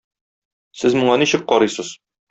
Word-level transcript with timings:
Сез 0.83 0.97
моңа 1.03 1.21
ничек 1.25 1.49
карыйсыз? 1.53 1.97